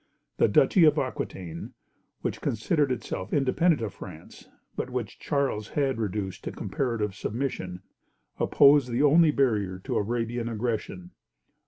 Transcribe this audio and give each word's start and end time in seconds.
The 0.37 0.47
Duchy 0.47 0.83
of 0.85 0.97
Aquitaine, 0.97 1.73
which 2.23 2.41
considered 2.41 2.91
itself 2.91 3.31
independent 3.31 3.83
of 3.83 3.93
France, 3.93 4.49
but 4.75 4.89
which 4.89 5.19
Charles 5.19 5.69
had 5.69 5.99
reduced 5.99 6.43
to 6.45 6.51
comparative 6.51 7.13
submission, 7.13 7.83
opposed 8.39 8.89
the 8.89 9.03
only 9.03 9.29
barrier 9.29 9.77
to 9.83 9.97
Arabian 9.97 10.49
aggression. 10.49 11.11